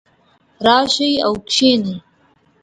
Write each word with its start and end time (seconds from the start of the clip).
راشئ 0.65 1.13
او 1.25 1.33
کښېنئ 1.49 1.93